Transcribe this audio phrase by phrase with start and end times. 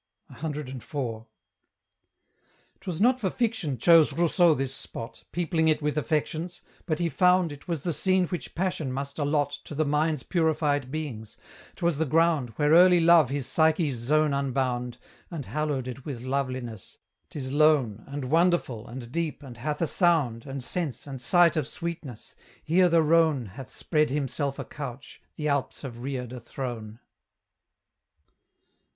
[0.35, 1.25] CIV.
[2.79, 7.51] 'Twas not for fiction chose Rousseau this spot, Peopling it with affections; but he found
[7.51, 11.37] It was the scene which passion must allot To the mind's purified beings;
[11.75, 14.97] 'twas the ground Where early Love his Psyche's zone unbound,
[15.29, 16.97] And hallowed it with loveliness:
[17.29, 21.67] 'tis lone, And wonderful, and deep, and hath a sound, And sense, and sight of
[21.67, 22.33] sweetness;
[22.63, 26.99] here the Rhone Hath spread himself a couch, the Alps have reared a throne.